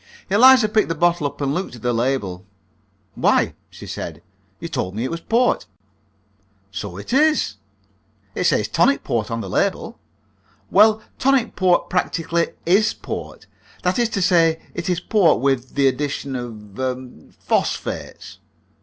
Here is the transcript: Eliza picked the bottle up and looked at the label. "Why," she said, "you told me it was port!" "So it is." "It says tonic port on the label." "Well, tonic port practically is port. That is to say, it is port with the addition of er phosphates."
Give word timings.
Eliza 0.31 0.67
picked 0.67 0.89
the 0.89 0.95
bottle 0.95 1.27
up 1.27 1.39
and 1.41 1.53
looked 1.53 1.75
at 1.75 1.83
the 1.83 1.93
label. 1.93 2.43
"Why," 3.13 3.53
she 3.69 3.85
said, 3.85 4.23
"you 4.59 4.67
told 4.67 4.95
me 4.95 5.03
it 5.03 5.11
was 5.11 5.21
port!" 5.21 5.67
"So 6.71 6.97
it 6.97 7.13
is." 7.13 7.57
"It 8.33 8.45
says 8.45 8.67
tonic 8.67 9.03
port 9.03 9.29
on 9.29 9.41
the 9.41 9.47
label." 9.47 9.99
"Well, 10.71 11.03
tonic 11.19 11.55
port 11.55 11.87
practically 11.87 12.47
is 12.65 12.95
port. 12.95 13.45
That 13.83 13.99
is 13.99 14.09
to 14.09 14.23
say, 14.23 14.59
it 14.73 14.89
is 14.89 14.99
port 14.99 15.39
with 15.39 15.75
the 15.75 15.87
addition 15.87 16.35
of 16.35 16.79
er 16.79 17.07
phosphates." 17.37 18.39